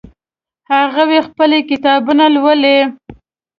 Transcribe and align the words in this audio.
هغوی 0.73 1.19
خپلې 1.27 1.59
کتابونه 1.69 2.25
لولي 2.35 2.79